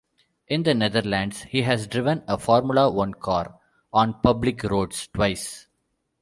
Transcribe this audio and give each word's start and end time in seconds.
In 0.47 0.63
the 0.63 0.73
Netherlands, 0.73 1.43
he 1.43 1.61
has 1.61 1.85
driven 1.85 2.23
a 2.27 2.35
Formula 2.39 2.89
One 2.89 3.13
car 3.13 3.59
on 3.93 4.19
public 4.23 4.63
roads 4.63 5.07
twice. 5.13 5.67